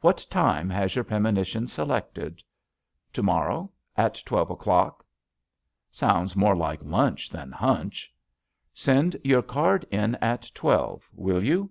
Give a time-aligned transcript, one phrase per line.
[0.00, 2.42] What time has your premonition selected?"
[3.12, 5.06] "To morrow at twelve o'clock."
[5.92, 8.12] "Sounds more like lunch than hunch."
[8.74, 11.08] "Send your card in at twelve.
[11.14, 11.70] Will you?"